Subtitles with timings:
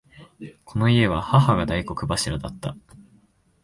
[0.65, 2.75] この家は母が大黒柱だった。